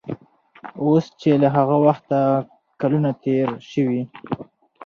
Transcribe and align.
اوس 0.83 1.05
چې 1.19 1.29
له 1.41 1.47
هغه 1.55 1.75
وخته 1.85 2.19
کلونه 2.81 3.09
تېر 3.23 3.47
شوي 3.71 4.01